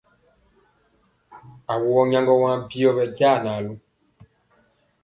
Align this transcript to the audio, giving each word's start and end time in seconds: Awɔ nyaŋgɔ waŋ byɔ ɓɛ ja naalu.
Awɔ 1.71 1.93
nyaŋgɔ 2.09 2.33
waŋ 2.41 2.59
byɔ 2.69 2.89
ɓɛ 2.97 3.03
ja 3.17 3.29
naalu. 3.43 3.73